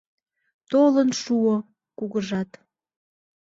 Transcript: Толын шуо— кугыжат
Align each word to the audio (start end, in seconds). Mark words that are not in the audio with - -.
Толын 0.71 1.09
шуо— 1.21 1.55
кугыжат 1.97 2.51